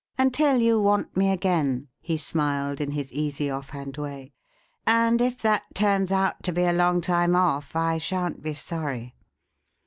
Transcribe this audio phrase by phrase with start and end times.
[0.17, 4.33] "Until you want me again," he smiled in his easy, offhand way.
[4.87, 9.13] "And if that turns out to be a long time off I shan't be sorry.